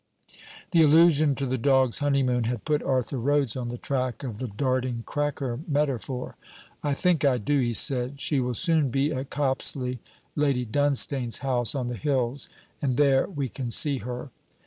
[0.71, 4.47] The allusion to the dog's honeymoon had put Arthur Rhodes on the track of the
[4.47, 6.37] darting cracker metaphor.
[6.81, 8.19] 'I think I do,' he said.
[8.19, 9.99] 'She will soon be at Copsley
[10.35, 12.49] Lady Dunstane's house, on the hills
[12.81, 14.31] and there we can see her.'